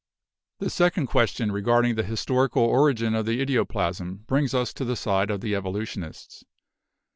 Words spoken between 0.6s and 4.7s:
second question, regarding the historical origin of the idioplasm, brings